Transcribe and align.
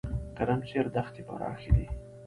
ګرمسیر 0.37 0.85
دښتې 0.95 1.21
پراخې 1.27 1.69
دي؟ 1.75 1.85